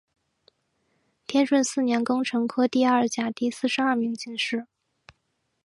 [1.27, 4.65] 天顺四年庚辰科第二甲第四十二名进士。